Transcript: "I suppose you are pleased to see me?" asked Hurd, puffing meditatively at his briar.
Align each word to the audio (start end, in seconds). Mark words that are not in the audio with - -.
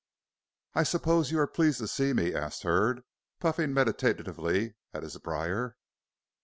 "I 0.73 0.81
suppose 0.81 1.29
you 1.29 1.37
are 1.41 1.45
pleased 1.45 1.77
to 1.77 1.87
see 1.87 2.11
me?" 2.11 2.33
asked 2.33 2.63
Hurd, 2.63 3.03
puffing 3.39 3.71
meditatively 3.71 4.73
at 4.95 5.03
his 5.03 5.15
briar. 5.17 5.75